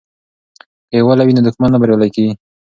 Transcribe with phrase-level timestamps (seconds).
[0.89, 2.33] که یووالی وي نو دښمن نه بریالی کیږي.